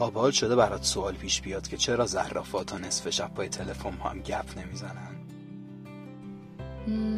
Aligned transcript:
تا 0.00 0.10
بال 0.10 0.30
شده 0.30 0.56
برات 0.56 0.84
سوال 0.84 1.14
پیش 1.14 1.40
بیاد 1.40 1.68
که 1.68 1.76
چرا 1.76 2.06
زهرافا 2.06 2.64
تا 2.64 2.78
نصف 2.78 3.10
شب 3.10 3.30
پای 3.34 3.48
تلفن 3.48 3.90
با 3.90 4.10
هم 4.10 4.20
گپ 4.20 4.58
نمی‌زنن؟ 4.58 5.16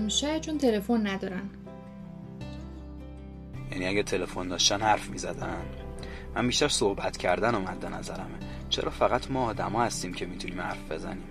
شاید 0.09 0.43
چون 0.43 0.59
تلفن 0.59 1.07
ندارن. 1.07 1.51
یعنی 3.73 3.87
اگه 3.87 4.03
تلفن 4.03 4.49
داشتن 4.49 4.81
حرف 4.81 5.11
می‌زدن. 5.11 5.63
من 6.35 6.47
بیشتر 6.47 6.69
صحبت 6.69 7.17
کردن 7.17 7.55
اومد 7.55 7.87
نظرمه. 7.87 8.39
چرا 8.69 8.91
فقط 8.91 9.31
ما 9.31 9.45
آدما 9.45 9.83
هستیم 9.83 10.15
که 10.15 10.27
می‌تونیم 10.27 10.61
حرف 10.61 10.93
بزنیم؟ 10.93 11.29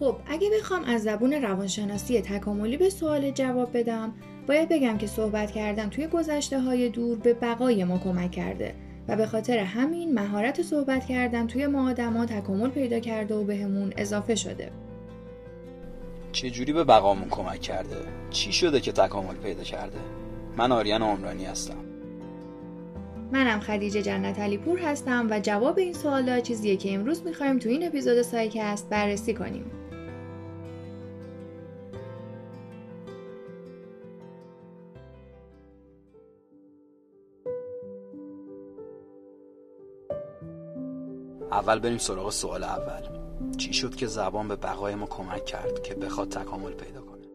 خب 0.00 0.16
اگه 0.26 0.50
بخوام 0.58 0.84
از 0.84 1.02
زبون 1.02 1.32
روانشناسی 1.32 2.20
تکاملی 2.20 2.76
به 2.76 2.90
سوال 2.90 3.30
جواب 3.30 3.78
بدم 3.78 4.12
باید 4.48 4.68
بگم 4.68 4.98
که 4.98 5.06
صحبت 5.06 5.50
کردن 5.50 5.90
توی 5.90 6.06
گذشته 6.06 6.60
های 6.60 6.88
دور 6.88 7.18
به 7.18 7.34
بقای 7.34 7.84
ما 7.84 7.98
کمک 7.98 8.30
کرده. 8.30 8.74
و 9.08 9.16
به 9.16 9.26
خاطر 9.26 9.58
همین 9.58 10.14
مهارت 10.14 10.62
صحبت 10.62 11.06
کردن 11.06 11.46
توی 11.46 11.66
ما 11.66 11.90
آدما 11.90 12.26
تکامل 12.26 12.70
پیدا 12.70 13.00
کرده 13.00 13.34
و 13.34 13.44
بهمون 13.44 13.92
اضافه 13.96 14.34
شده. 14.34 14.70
چه 16.32 16.50
جوری 16.50 16.72
به 16.72 16.84
بقامون 16.84 17.28
کمک 17.28 17.60
کرده؟ 17.60 17.96
چی 18.30 18.52
شده 18.52 18.80
که 18.80 18.92
تکامل 18.92 19.34
پیدا 19.34 19.62
کرده؟ 19.62 19.98
من 20.56 20.72
آریان 20.72 21.02
عمرانی 21.02 21.44
هستم. 21.44 21.78
منم 23.32 23.60
خدیجه 23.60 24.02
جنت 24.02 24.38
علی 24.38 24.58
پور 24.58 24.78
هستم 24.78 25.26
و 25.30 25.40
جواب 25.40 25.78
این 25.78 25.92
سوالا 25.92 26.40
چیزیه 26.40 26.76
که 26.76 26.94
امروز 26.94 27.22
می‌خوایم 27.26 27.58
تو 27.58 27.68
این 27.68 27.86
اپیزود 27.86 28.22
سایکست 28.22 28.88
بررسی 28.88 29.34
کنیم. 29.34 29.64
اول 41.66 41.78
بریم 41.78 41.98
سراغ 41.98 42.30
سوال 42.30 42.64
اول. 42.64 43.02
چی 43.56 43.72
شد 43.72 43.94
که 43.94 44.06
زبان 44.06 44.48
به 44.48 44.56
بقای 44.56 44.94
ما 44.94 45.06
کمک 45.06 45.44
کرد 45.44 45.82
که 45.82 45.94
بخواد 45.94 46.28
تکامل 46.28 46.72
پیدا 46.72 47.00
کنه؟ 47.00 47.26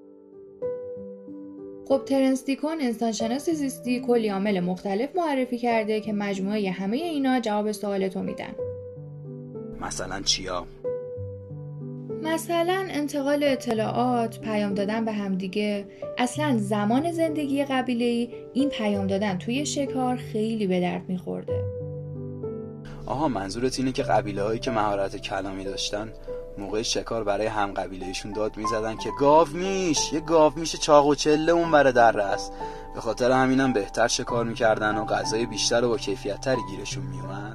خب 1.88 2.06
ترنس 2.06 2.46
دیکون 2.46 2.82
انسانشناس 2.82 3.50
زیستی 3.50 4.00
کلی 4.00 4.30
عامل 4.30 4.60
مختلف 4.60 5.16
معرفی 5.16 5.58
کرده 5.58 6.02
که 6.02 6.14
مجموعه 6.14 6.72
همه 6.72 6.98
اینا 6.98 7.40
جواب 7.40 7.72
سوال 7.72 8.08
تو 8.08 8.22
میدن. 8.22 8.56
مثلا 9.82 10.22
چیا؟ 10.22 10.66
مثلا 12.24 12.88
انتقال 12.90 13.44
اطلاعات، 13.44 14.40
پیام 14.40 14.74
دادن 14.74 15.06
به 15.06 15.12
همدیگه، 15.12 15.86
اصلا 16.18 16.58
زمان 16.58 17.12
زندگی 17.12 17.64
قبیله 17.64 18.28
این 18.54 18.70
پیام 18.70 19.08
دادن 19.08 19.38
توی 19.38 19.66
شکار 19.66 20.16
خیلی 20.16 20.68
به 20.68 20.80
درد 20.80 21.10
میخورده. 21.10 21.81
آها 23.12 23.28
منظورت 23.28 23.80
اینه 23.80 23.92
که 23.92 24.04
قبیله 24.04 24.44
هایی 24.44 24.60
که 24.60 24.72
مهارت 24.72 25.18
کلامی 25.18 25.64
داشتن 25.64 26.14
موقع 26.58 26.82
شکار 26.82 27.24
برای 27.24 27.48
هم 27.48 27.72
قبیلهشون 27.72 28.32
داد 28.32 28.58
می‌زدن 28.58 28.98
که 28.98 29.10
گاو 29.20 29.48
میش 29.48 30.14
یه 30.14 30.20
گاو 30.20 30.54
میشه 30.56 30.78
چاق 30.78 31.08
و 31.08 31.16
چله 31.16 31.52
اون 31.52 31.72
بره 31.72 31.92
در 31.92 32.12
رس 32.12 32.52
به 32.96 33.02
خاطر 33.02 33.32
همینم 33.32 33.74
بهتر 33.74 34.08
شکار 34.08 34.46
می‌کردن 34.46 34.98
و 34.98 35.06
غذای 35.06 35.46
بیشتر 35.46 35.84
و 35.84 35.90
با 35.90 35.98
کیفیت 35.98 36.48
گیرشون 36.70 37.04
میومد 37.04 37.54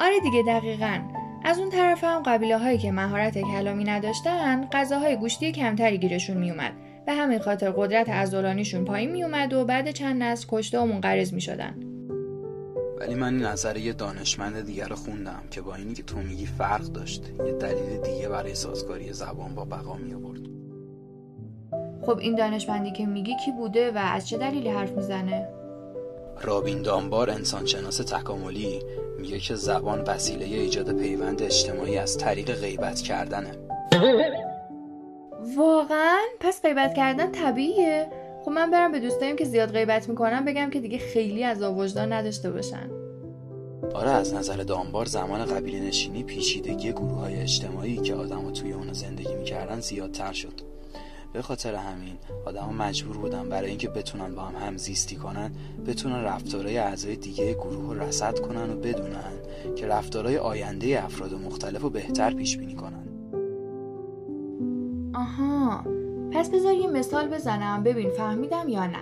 آره 0.00 0.20
دیگه 0.20 0.42
دقیقا. 0.42 1.00
از 1.44 1.58
اون 1.58 1.70
طرف 1.70 2.04
هم 2.04 2.22
قبیله 2.22 2.58
هایی 2.58 2.78
که 2.78 2.92
مهارت 2.92 3.38
کلامی 3.38 3.84
نداشتن 3.84 4.68
غذاهای 4.72 5.16
گوشتی 5.16 5.52
کمتری 5.52 5.98
گیرشون 5.98 6.36
میومد 6.36 6.72
به 7.06 7.12
همین 7.12 7.38
خاطر 7.38 7.70
قدرت 7.70 8.08
عضلانیشون 8.08 8.84
پایین 8.84 9.10
میومد 9.10 9.52
و 9.52 9.64
بعد 9.64 9.90
چند 9.90 10.22
نسل 10.22 10.46
کشته 10.50 10.78
و 10.78 10.86
منقرض 10.86 11.32
می‌شدن. 11.32 11.97
ولی 13.00 13.14
من 13.14 13.36
نظر 13.36 13.76
یه 13.76 13.92
دانشمند 13.92 14.66
دیگر 14.66 14.88
رو 14.88 14.96
خوندم 14.96 15.42
که 15.50 15.60
با 15.60 15.74
اینی 15.74 15.94
که 15.94 16.02
تو 16.02 16.18
میگی 16.18 16.46
فرق 16.46 16.82
داشت 16.82 17.24
یه 17.46 17.52
دلیل 17.52 18.00
دیگه 18.00 18.28
برای 18.28 18.54
سازگاری 18.54 19.12
زبان 19.12 19.54
با 19.54 19.64
بقا 19.64 19.96
می 19.96 20.14
آورد 20.14 20.40
خب 22.06 22.18
این 22.18 22.34
دانشمندی 22.34 22.92
که 22.92 23.06
میگی 23.06 23.36
کی 23.44 23.52
بوده 23.52 23.90
و 23.90 23.98
از 23.98 24.28
چه 24.28 24.38
دلیلی 24.38 24.68
حرف 24.68 24.90
می‌زنه؟ 24.90 25.48
رابین 26.42 26.82
دانبار 26.82 27.30
انسانشناس 27.30 27.96
تکاملی 27.96 28.82
میگه 29.18 29.38
که 29.38 29.54
زبان 29.54 30.00
وسیله 30.00 30.44
ایجاد 30.44 30.96
پیوند 30.96 31.42
اجتماعی 31.42 31.98
از 31.98 32.18
طریق 32.18 32.60
غیبت 32.60 33.00
کردنه 33.00 33.50
واقعا؟ 35.56 36.18
پس 36.40 36.62
غیبت 36.62 36.94
کردن 36.94 37.32
طبیعیه؟ 37.32 38.08
خب 38.44 38.50
من 38.50 38.70
برم 38.70 38.92
به 38.92 39.00
دوستایم 39.00 39.36
که 39.36 39.44
زیاد 39.44 39.72
غیبت 39.72 40.08
می‌کنم 40.08 40.44
بگم 40.44 40.70
که 40.70 40.80
دیگه 40.80 40.98
خیلی 40.98 41.44
از 41.44 41.62
وجدان 41.62 42.12
نداشته 42.12 42.50
باشن. 42.50 42.90
آره 43.94 44.10
از 44.10 44.34
نظر 44.34 44.56
دانبار 44.56 45.06
زمان 45.06 45.44
قبیله 45.44 45.80
نشینی 45.80 46.22
پیچیدگی 46.22 46.92
گروه 46.92 47.18
های 47.18 47.40
اجتماعی 47.40 47.96
که 47.96 48.14
آدم 48.14 48.52
توی 48.52 48.72
اون 48.72 48.92
زندگی 48.92 49.34
می‌کردن 49.34 49.80
زیادتر 49.80 50.32
شد. 50.32 50.60
به 51.32 51.42
خاطر 51.42 51.74
همین 51.74 52.16
آدم 52.46 52.74
مجبور 52.74 53.16
بودن 53.16 53.48
برای 53.48 53.68
اینکه 53.68 53.88
بتونن 53.88 54.34
با 54.34 54.42
هم 54.42 54.66
همزیستی 54.66 55.16
کنن 55.16 55.50
بتونن 55.86 56.24
رفتارهای 56.24 56.78
اعضای 56.78 57.16
دیگه 57.16 57.54
گروه 57.54 57.94
رو 57.94 58.02
رصد 58.02 58.38
کنن 58.38 58.70
و 58.70 58.76
بدونن 58.76 59.32
که 59.76 59.86
رفتارهای 59.86 60.38
آینده 60.38 61.04
افراد 61.04 61.34
مختلف 61.34 61.82
رو 61.82 61.90
بهتر 61.90 62.34
پیش 62.34 62.58
بینی 62.58 62.74
کنن. 62.74 63.08
آها. 65.14 65.97
پس 66.38 66.50
بذار 66.50 66.74
یه 66.74 66.86
مثال 66.86 67.28
بزنم. 67.28 67.82
ببین 67.82 68.10
فهمیدم 68.10 68.68
یا 68.68 68.86
نه. 68.86 68.98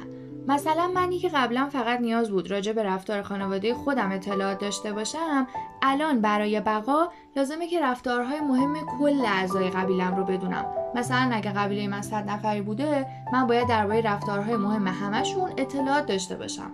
مثلا 0.48 0.86
منی 0.86 1.18
که 1.18 1.28
قبلا 1.28 1.68
فقط 1.72 2.00
نیاز 2.00 2.30
بود 2.30 2.50
راجع 2.50 2.72
به 2.72 2.82
رفتار 2.82 3.22
خانواده 3.22 3.74
خودم 3.74 4.12
اطلاعات 4.12 4.58
داشته 4.58 4.92
باشم 4.92 5.46
الان 5.82 6.20
برای 6.20 6.60
بقا 6.60 7.08
لازمه 7.36 7.66
که 7.66 7.80
رفتارهای 7.80 8.40
مهم 8.40 8.74
کل 8.98 9.24
اعضای 9.26 9.70
قبیلم 9.70 10.16
رو 10.16 10.24
بدونم. 10.24 10.64
مثلا 10.94 11.30
اگه 11.32 11.52
قبیله 11.52 11.88
من 11.88 12.02
صد 12.02 12.30
نفری 12.30 12.62
بوده 12.62 13.06
من 13.32 13.46
باید 13.46 13.68
درباره 13.68 14.00
رفتارهای 14.00 14.56
مهم 14.56 14.86
همشون 14.86 15.50
اطلاعات 15.56 16.06
داشته 16.06 16.36
باشم. 16.36 16.70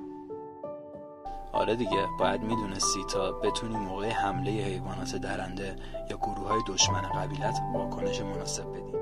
آره 1.52 1.76
دیگه 1.76 2.06
باید 2.18 2.42
می‌دونستی 2.42 3.00
تا 3.12 3.32
بتونی 3.32 3.76
موقع 3.76 4.10
حمله 4.10 4.50
حیوانات 4.50 5.16
درنده 5.16 5.76
یا 6.10 6.16
گروه 6.16 6.48
های 6.48 6.60
دشمن 6.68 7.02
قبیلت 7.02 7.60
واکنش 7.74 8.20
مناسب 8.20 8.64
بدی. 8.72 9.01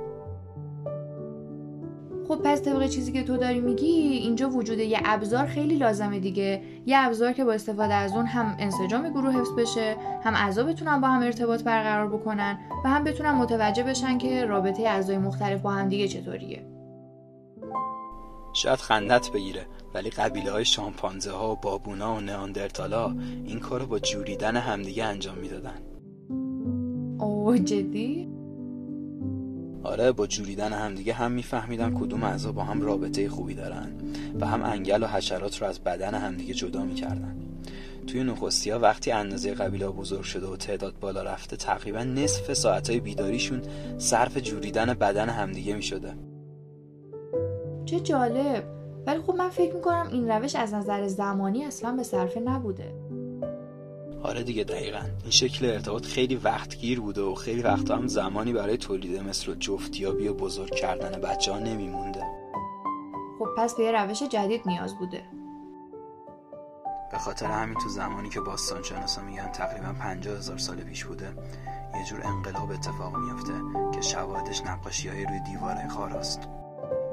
خب 2.30 2.40
پس 2.44 2.62
طبق 2.62 2.86
چیزی 2.86 3.12
که 3.12 3.22
تو 3.22 3.36
داری 3.36 3.60
میگی 3.60 3.86
اینجا 3.86 4.48
وجود 4.48 4.78
یه 4.78 5.00
ابزار 5.04 5.46
خیلی 5.46 5.74
لازمه 5.76 6.20
دیگه. 6.20 6.62
یه 6.86 6.98
ابزار 6.98 7.32
که 7.32 7.44
با 7.44 7.52
استفاده 7.52 7.94
از 7.94 8.12
اون 8.12 8.26
هم 8.26 8.56
انسجام 8.58 9.10
گروه 9.10 9.34
حفظ 9.34 9.52
بشه 9.58 9.96
هم 10.24 10.34
اعضا 10.34 10.62
بتونن 10.62 11.00
با 11.00 11.08
هم 11.08 11.22
ارتباط 11.22 11.62
برقرار 11.62 12.08
بکنن 12.08 12.58
و 12.84 12.88
هم 12.88 13.04
بتونن 13.04 13.30
متوجه 13.30 13.82
بشن 13.82 14.18
که 14.18 14.44
رابطه 14.44 14.82
اعضای 14.82 15.18
مختلف 15.18 15.60
با 15.60 15.70
هم 15.70 15.88
دیگه 15.88 16.08
چطوریه. 16.08 16.66
شاید 18.52 18.78
خندت 18.78 19.30
بگیره 19.30 19.66
ولی 19.94 20.10
قبیله 20.10 20.50
های 20.50 20.64
شامپانزه 20.64 21.30
ها 21.30 21.52
و 21.52 21.56
بابونا 21.56 22.14
و 22.14 22.20
نئاندرتالا 22.20 23.16
این 23.44 23.60
کارو 23.60 23.86
با 23.86 23.98
جوریدن 23.98 24.56
همدیگه 24.56 25.04
انجام 25.04 25.38
می‌دادن. 25.38 25.78
اوه 27.18 27.58
جدی؟ 27.58 28.29
آره 29.82 30.12
با 30.12 30.26
جوریدن 30.26 30.72
همدیگه 30.72 31.12
هم 31.12 31.32
میفهمیدن 31.32 31.94
کدوم 31.94 32.22
اعضا 32.22 32.52
با 32.52 32.64
هم 32.64 32.82
رابطه 32.82 33.28
خوبی 33.28 33.54
دارن 33.54 33.92
و 34.40 34.46
هم 34.46 34.62
انگل 34.62 35.02
و 35.02 35.06
حشرات 35.06 35.62
رو 35.62 35.68
از 35.68 35.80
بدن 35.80 36.14
همدیگه 36.14 36.54
جدا 36.54 36.84
می‌کردن. 36.84 37.36
توی 38.06 38.24
نخستی 38.24 38.70
ها 38.70 38.78
وقتی 38.78 39.12
اندازه 39.12 39.54
قبیله 39.54 39.88
بزرگ 39.88 40.22
شده 40.22 40.46
و 40.46 40.56
تعداد 40.56 40.94
بالا 41.00 41.22
رفته 41.22 41.56
تقریبا 41.56 42.02
نصف 42.02 42.52
ساعتهای 42.52 43.00
بیداریشون 43.00 43.62
صرف 43.98 44.38
جوریدن 44.38 44.94
بدن 44.94 45.28
همدیگه 45.28 45.74
می‌شده. 45.74 46.14
چه 47.84 48.00
جالب. 48.00 48.64
ولی 49.06 49.20
خب 49.20 49.34
من 49.34 49.48
فکر 49.48 49.74
می‌کنم 49.74 50.08
این 50.12 50.28
روش 50.28 50.56
از 50.56 50.74
نظر 50.74 51.08
زمانی 51.08 51.64
اصلا 51.64 51.92
به 51.92 52.02
صرفه 52.02 52.40
نبوده. 52.40 52.94
آره 54.22 54.42
دیگه 54.42 54.64
دقیقا. 54.64 54.98
این 55.22 55.30
شکل 55.30 55.66
ارتباط 55.66 56.06
خیلی 56.06 56.36
وقتگیر 56.36 57.00
بوده 57.00 57.22
و 57.22 57.34
خیلی 57.34 57.62
وقتا 57.62 57.96
هم 57.96 58.06
زمانی 58.06 58.52
برای 58.52 58.76
تولید 58.76 59.20
مثل 59.20 59.54
جفتیابی 59.54 60.28
و 60.28 60.34
بزرگ 60.34 60.74
کردن 60.74 61.20
بچه 61.20 61.52
ها 61.52 61.58
نمیمونده. 61.58 62.24
خب 63.38 63.48
پس 63.56 63.74
به 63.74 63.82
یه 63.82 63.92
روش 63.92 64.22
جدید 64.22 64.62
نیاز 64.66 64.98
بوده. 64.98 65.22
به 67.12 67.18
خاطر 67.18 67.46
همین 67.46 67.78
تو 67.78 67.88
زمانی 67.88 68.28
که 68.28 68.40
باستان 68.40 68.82
شناسا 68.82 69.22
میگن 69.22 69.52
تقریبا 69.52 69.92
پنجاه 69.92 70.36
هزار 70.36 70.58
سال 70.58 70.76
پیش 70.76 71.04
بوده 71.04 71.34
یه 71.94 72.04
جور 72.04 72.26
انقلاب 72.26 72.70
اتفاق 72.70 73.16
میافته 73.16 73.52
که 73.94 74.00
شواهدش 74.00 74.62
نقاشی 74.62 75.08
های 75.08 75.24
روی 75.24 75.40
دیوارهای 75.40 75.88
خاراست. 75.88 76.48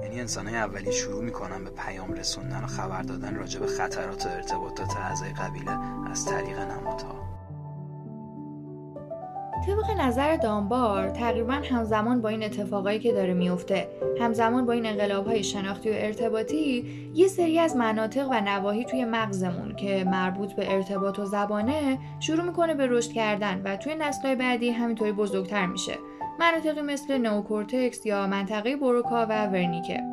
یعنی 0.04 0.20
انسان 0.20 0.48
اولی 0.48 0.92
شروع 0.92 1.24
می‌کنن 1.24 1.64
به 1.64 1.70
پیام 1.70 2.14
رسوندن 2.14 2.64
و 2.64 2.68
خبر 2.68 3.02
دادن 3.02 3.36
راجع 3.36 3.60
به 3.60 3.68
خطرات 3.68 4.26
و 4.26 4.30
ارتباطات 4.30 4.98
اعضای 4.98 5.30
قبیله 5.30 5.72
از 6.12 6.26
طریق 6.26 6.60
نمادها. 6.60 7.28
طبق 9.68 10.02
نظر 10.02 10.36
دانبار 10.36 11.10
تقریبا 11.10 11.54
همزمان 11.54 12.22
با 12.22 12.30
این 12.30 12.44
اتفاقایی 12.44 13.00
که 13.00 13.14
داره 13.14 13.34
میفته 13.34 13.88
همزمان 14.20 14.66
با 14.66 14.74
این 14.74 14.86
انقلابهای 14.86 15.44
شناختی 15.44 15.90
و 15.90 15.94
ارتباطی 15.96 16.86
یه 17.16 17.28
سری 17.28 17.60
از 17.60 17.76
مناطق 17.76 18.28
و 18.32 18.42
نواحی 18.42 18.86
توی 18.86 19.06
مغزمون 19.06 19.76
که 19.76 20.04
مربوط 20.04 20.54
به 20.54 20.74
ارتباط 20.74 21.20
و 21.20 21.26
زبانه 21.26 22.00
شروع 22.20 22.46
می‌کنه 22.46 22.74
به 22.74 22.88
رشد 22.88 23.12
کردن 23.12 23.62
و 23.66 23.78
توی 23.78 23.96
نسلهای 23.96 24.36
بعدی 24.36 24.70
همینطوری 24.70 25.12
بزرگتر 25.12 25.66
میشه. 25.66 25.94
مناطقی 26.39 26.81
مثل 26.81 27.18
نوکورتکس 27.18 28.06
یا 28.06 28.28
منطقه 28.28 28.75
بروکا 28.75 29.25
و 29.25 29.48
ورنیکه. 29.48 30.04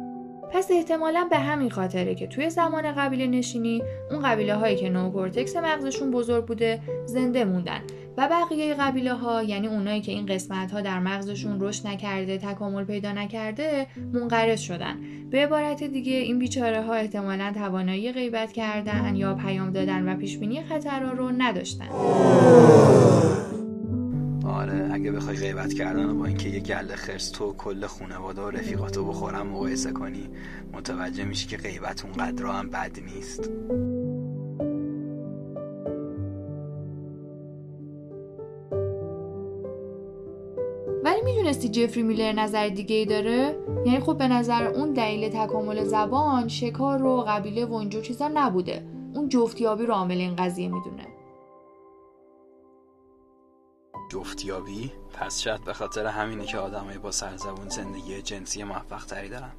پس 0.52 0.70
احتمالا 0.70 1.26
به 1.30 1.38
همین 1.38 1.70
خاطره 1.70 2.14
که 2.14 2.26
توی 2.26 2.50
زمان 2.50 2.92
قبیله 2.92 3.26
نشینی 3.26 3.82
اون 4.10 4.22
قبیله 4.22 4.54
هایی 4.54 4.76
که 4.76 4.88
نوکورتکس 4.88 5.56
مغزشون 5.56 6.10
بزرگ 6.10 6.46
بوده 6.46 6.80
زنده 7.06 7.44
موندن. 7.44 7.80
و 8.16 8.28
بقیه 8.28 8.74
قبیله 8.74 9.14
ها 9.14 9.42
یعنی 9.42 9.66
اونایی 9.66 10.00
که 10.00 10.12
این 10.12 10.26
قسمت 10.26 10.72
ها 10.72 10.80
در 10.80 11.00
مغزشون 11.00 11.60
رشد 11.60 11.86
نکرده 11.86 12.38
تکامل 12.38 12.84
پیدا 12.84 13.12
نکرده 13.12 13.86
منقرض 14.12 14.60
شدن. 14.60 14.96
به 15.30 15.38
عبارت 15.38 15.84
دیگه 15.84 16.12
این 16.12 16.38
بیچاره 16.38 16.82
ها 16.82 16.94
احتمالا 16.94 17.52
توانایی 17.54 18.12
غیبت 18.12 18.52
کردن 18.52 19.16
یا 19.16 19.34
پیام 19.34 19.70
دادن 19.70 20.08
و 20.08 20.16
پیشبینی 20.16 20.62
خطرها 20.62 21.12
رو 21.12 21.30
نداشتن. 21.38 21.88
آره 24.54 24.90
اگه 24.92 25.12
بخوای 25.12 25.36
غیبت 25.36 25.72
کردن 25.72 26.10
و 26.10 26.14
با 26.14 26.26
اینکه 26.26 26.48
یه 26.48 26.60
گله 26.60 26.96
خرس 26.96 27.30
تو 27.30 27.52
کل 27.52 27.86
خونواده 27.86 28.42
و 28.42 28.50
رفیقاتو 28.50 29.04
بخورم 29.04 29.46
مقایسه 29.46 29.92
کنی 29.92 30.28
متوجه 30.72 31.24
میشی 31.24 31.46
که 31.46 31.56
غیبت 31.56 32.04
اونقدر 32.04 32.46
هم 32.46 32.70
بد 32.70 32.98
نیست. 33.00 33.50
ولی 41.04 41.22
می‌دونستی 41.24 41.68
جفری 41.68 42.02
میلر 42.02 42.32
نظر 42.32 42.68
دیگه 42.68 42.96
ای 42.96 43.06
داره؟ 43.06 43.56
یعنی 43.86 44.00
خب 44.00 44.18
به 44.18 44.28
نظر 44.28 44.62
اون 44.62 44.92
دلیل 44.92 45.28
تکامل 45.28 45.84
زبان 45.84 46.48
شکار 46.48 47.02
و 47.02 47.24
قبیله 47.28 47.66
و 47.66 47.74
اینجور 47.74 48.02
چیزا 48.02 48.30
نبوده. 48.34 48.82
اون 49.14 49.28
جفتیابی 49.28 49.86
رو 49.86 49.94
عامل 49.94 50.16
این 50.16 50.36
قضیه 50.36 50.68
می‌دونه. 50.68 51.06
جفتیابی؟ 54.08 54.92
پس 55.20 55.40
شاید 55.40 55.64
به 55.64 55.72
خاطر 55.72 56.06
همینه 56.06 56.44
که 56.44 56.58
آدمای 56.58 56.98
با 56.98 57.10
سرزبون 57.10 57.68
زندگی 57.68 58.22
جنسی 58.22 58.64
موفق 58.64 59.04
تری 59.04 59.28
دارن. 59.28 59.52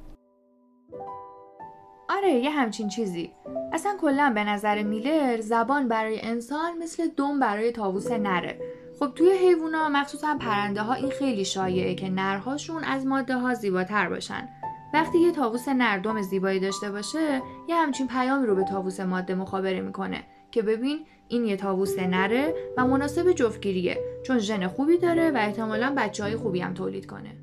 آره 2.08 2.32
یه 2.32 2.50
همچین 2.50 2.88
چیزی. 2.88 3.32
اصلا 3.72 3.96
کلا 4.00 4.32
به 4.34 4.44
نظر 4.44 4.82
میلر 4.82 5.40
زبان 5.40 5.88
برای 5.88 6.20
انسان 6.20 6.78
مثل 6.78 7.08
دم 7.08 7.40
برای 7.40 7.72
تاووس 7.72 8.10
نره. 8.10 8.60
خب 9.00 9.14
توی 9.14 9.30
حیوونا 9.30 9.88
مخصوصا 9.88 10.36
پرنده 10.40 10.82
ها 10.82 10.94
این 10.94 11.10
خیلی 11.10 11.44
شایعه 11.44 11.94
که 11.94 12.08
نرهاشون 12.08 12.84
از 12.84 13.06
ماده 13.06 13.36
ها 13.36 13.54
زیباتر 13.54 14.08
باشن. 14.08 14.48
وقتی 14.94 15.18
یه 15.18 15.32
تاووس 15.32 15.68
نر 15.68 15.98
دم 15.98 16.22
زیبایی 16.22 16.60
داشته 16.60 16.90
باشه 16.90 17.42
یه 17.68 17.76
همچین 17.76 18.08
پیامی 18.08 18.46
رو 18.46 18.54
به 18.54 18.64
تاووس 18.64 19.00
ماده 19.00 19.34
مخابره 19.34 19.80
می‌کنه 19.80 20.24
که 20.50 20.62
ببین 20.62 21.06
این 21.28 21.44
یه 21.44 21.56
تاووس 21.56 21.98
نره 21.98 22.54
و 22.76 22.86
مناسب 22.86 23.32
جفتگیریه 23.32 23.98
چون 24.26 24.38
ژن 24.38 24.66
خوبی 24.66 24.98
داره 24.98 25.30
و 25.30 25.36
احتمالا 25.36 25.94
بچه 25.96 26.22
های 26.22 26.36
خوبی 26.36 26.60
هم 26.60 26.74
تولید 26.74 27.06
کنه. 27.06 27.36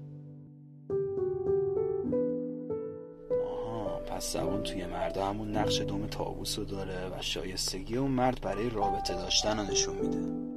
آها 3.46 4.00
پس 4.00 4.34
زبان 4.34 4.64
توی 4.64 4.86
مردا 4.86 5.26
همون 5.26 5.58
نقش 5.58 5.82
دوم 5.82 6.08
تاووس 6.08 6.60
رو 6.60 6.66
داره 6.66 7.08
و 7.18 7.22
شایستگی 7.22 7.98
اون 7.98 8.12
مرد 8.12 8.42
برای 8.42 8.70
رابطه 8.70 9.14
داشتن 9.14 9.58
رو 9.58 9.64
نشون 9.64 9.96
میده. 9.96 10.54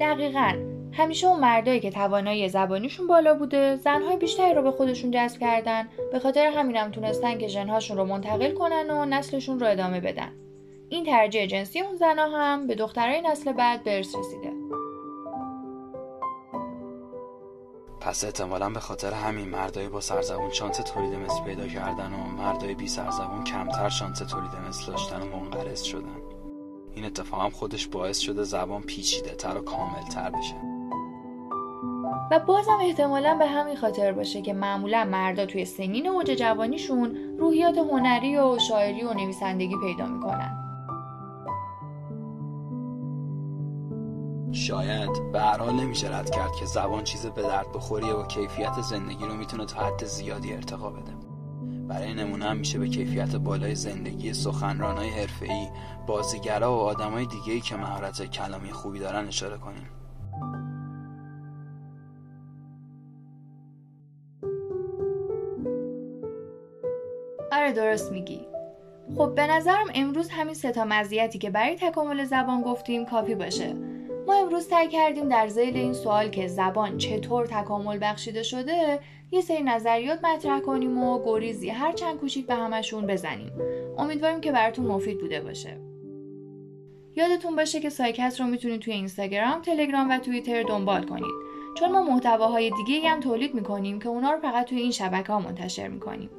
دقیقا. 0.00 0.76
همیشه 0.92 1.26
اون 1.26 1.40
مردایی 1.40 1.80
که 1.80 1.90
توانایی 1.90 2.48
زبانیشون 2.48 3.06
بالا 3.06 3.34
بوده 3.34 3.76
زنهای 3.76 4.16
بیشتری 4.16 4.54
رو 4.54 4.62
به 4.62 4.70
خودشون 4.70 5.10
جذب 5.10 5.40
کردن 5.40 5.88
به 6.12 6.18
خاطر 6.18 6.46
همینم 6.46 6.90
تونستن 6.90 7.38
که 7.38 7.48
ژنهاشون 7.48 7.96
رو 7.96 8.04
منتقل 8.04 8.54
کنن 8.54 8.90
و 8.90 9.04
نسلشون 9.04 9.60
رو 9.60 9.66
ادامه 9.66 10.00
بدن. 10.00 10.45
این 10.88 11.04
ترجیح 11.04 11.46
جنسی 11.46 11.80
اون 11.80 11.96
زنها 11.96 12.26
هم 12.26 12.66
به 12.66 12.74
دخترای 12.74 13.20
نسل 13.20 13.52
بعد 13.52 13.84
به 13.84 13.96
ارث 13.96 14.14
رسیده. 14.14 14.52
پس 18.00 18.24
احتمالا 18.24 18.70
به 18.70 18.80
خاطر 18.80 19.12
همین 19.12 19.48
مردای 19.48 19.88
با 19.88 20.00
سرزبون 20.00 20.50
شانس 20.50 20.76
تولید 20.76 21.14
مثل 21.14 21.44
پیدا 21.44 21.66
کردن 21.66 22.12
و 22.12 22.42
مردای 22.42 22.74
بی 22.74 22.88
سرزبون 22.88 23.44
کمتر 23.44 23.88
شانس 23.88 24.18
تولید 24.18 24.50
مثل 24.68 24.92
داشتن 24.92 25.22
و 25.22 25.36
منقرض 25.36 25.82
شدن. 25.82 26.20
این 26.94 27.04
اتفاق 27.04 27.40
هم 27.40 27.50
خودش 27.50 27.86
باعث 27.86 28.18
شده 28.18 28.42
زبان 28.42 28.82
پیچیده 28.82 29.34
تر 29.34 29.56
و 29.56 29.60
کامل 29.60 30.02
تر 30.14 30.30
بشه. 30.30 30.54
و 32.30 32.38
بازم 32.38 32.78
احتمالا 32.80 33.34
به 33.34 33.46
همین 33.46 33.76
خاطر 33.76 34.12
باشه 34.12 34.42
که 34.42 34.52
معمولا 34.52 35.04
مردا 35.04 35.46
توی 35.46 35.64
سنین 35.64 36.06
اوج 36.06 36.30
جوانیشون 36.30 37.36
روحیات 37.38 37.78
هنری 37.78 38.36
و 38.36 38.58
شاعری 38.58 39.02
و 39.02 39.12
نویسندگی 39.12 39.76
پیدا 39.82 40.06
می‌کنن. 40.06 40.65
شاید 44.66 45.32
به 45.32 45.40
هر 45.40 45.58
حال 45.58 45.74
نمیشه 45.74 46.18
رد 46.18 46.30
کرد 46.30 46.52
که 46.52 46.64
زبان 46.64 47.04
چیز 47.04 47.26
به 47.26 47.42
درد 47.42 47.72
بخوریه 47.72 48.12
و 48.12 48.26
کیفیت 48.26 48.80
زندگی 48.80 49.24
رو 49.24 49.34
می‌تونه 49.34 49.66
تا 49.66 49.80
حد 49.80 50.04
زیادی 50.04 50.52
ارتقا 50.52 50.90
بده 50.90 51.12
برای 51.88 52.14
نمونه 52.14 52.44
هم 52.44 52.56
میشه 52.56 52.78
به 52.78 52.88
کیفیت 52.88 53.36
بالای 53.36 53.74
زندگی 53.74 54.32
سخنرانای 54.32 55.08
حرفه‌ای، 55.08 55.68
بازیگرا 56.06 56.72
و 56.72 56.80
آدمای 56.80 57.26
دیگه‌ای 57.26 57.60
که 57.60 57.76
مهارت 57.76 58.22
کلامی 58.22 58.72
خوبی 58.72 58.98
دارن 58.98 59.26
اشاره 59.28 59.58
کنیم. 59.58 59.88
آره 67.52 67.72
درست 67.72 68.12
میگی. 68.12 68.46
خب 69.16 69.34
به 69.34 69.46
نظرم 69.46 69.86
امروز 69.94 70.28
همین 70.30 70.54
سه 70.54 70.72
تا 70.72 70.84
مزیتی 70.84 71.38
که 71.38 71.50
برای 71.50 71.76
تکامل 71.76 72.24
زبان 72.24 72.62
گفتیم 72.62 73.04
کافی 73.04 73.34
باشه. 73.34 73.85
ما 74.26 74.34
امروز 74.34 74.64
سعی 74.64 74.88
کردیم 74.88 75.28
در 75.28 75.48
ذیل 75.48 75.76
این 75.76 75.92
سوال 75.92 76.28
که 76.28 76.48
زبان 76.48 76.98
چطور 76.98 77.46
تکامل 77.46 77.98
بخشیده 78.02 78.42
شده 78.42 79.00
یه 79.30 79.40
سری 79.40 79.62
نظریات 79.62 80.24
مطرح 80.24 80.60
کنیم 80.60 80.98
و 80.98 81.24
گریزی 81.24 81.68
هر 81.68 81.92
چند 81.92 82.20
کوچیک 82.20 82.46
به 82.46 82.54
همشون 82.54 83.06
بزنیم. 83.06 83.52
امیدواریم 83.98 84.40
که 84.40 84.52
براتون 84.52 84.86
مفید 84.86 85.20
بوده 85.20 85.40
باشه. 85.40 85.80
یادتون 87.16 87.56
باشه 87.56 87.80
که 87.80 87.90
سایکست 87.90 88.40
رو 88.40 88.46
می‌تونید 88.46 88.80
توی 88.80 88.92
اینستاگرام، 88.92 89.62
تلگرام 89.62 90.10
و 90.10 90.18
توییتر 90.18 90.62
دنبال 90.62 91.02
کنید. 91.02 91.34
چون 91.74 91.92
ما 91.92 92.02
محتواهای 92.02 92.70
دیگه 92.86 93.08
هم 93.08 93.20
تولید 93.20 93.54
می‌کنیم 93.54 93.98
که 93.98 94.08
اونا 94.08 94.32
رو 94.32 94.40
فقط 94.40 94.66
توی 94.66 94.78
این 94.78 94.90
شبکه 94.90 95.32
ها 95.32 95.40
منتشر 95.40 95.88
می‌کنیم. 95.88 96.30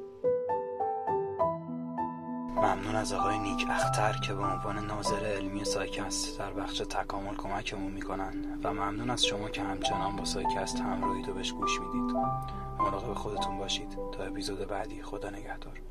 ممنون 2.58 2.96
از 2.96 3.14
آقای 3.14 3.40
نیک 3.40 3.66
اختر 3.70 4.14
که 4.14 4.34
به 4.34 4.44
عنوان 4.44 4.86
ناظر 4.86 5.26
علمی 5.26 5.66
سایکست 5.66 6.40
در 6.40 6.54
بخش 6.54 6.78
تکامل 6.78 7.36
کمکمون 7.36 7.92
می‌کنن 7.92 8.60
و 8.64 8.74
ممنون 8.74 9.10
از 9.10 9.26
شما 9.26 9.50
که 9.50 9.62
همچنان 9.62 10.16
با 10.16 10.26
سایکست 10.26 10.80
همراهید 10.80 11.30
و 11.30 11.34
بهش 11.34 11.52
گوش 11.52 11.80
می‌دید. 11.80 12.16
مراقب 12.80 13.14
خودتون 13.14 13.58
باشید. 13.58 13.98
تا 14.12 14.24
اپیزود 14.24 14.68
بعدی 14.68 15.04
خدا 15.04 15.30
نگهدار. 15.30 15.82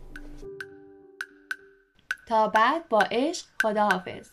تا 2.28 2.48
بعد 2.48 2.88
با 2.88 3.00
عشق 3.10 3.46
خداحافظ. 3.62 4.30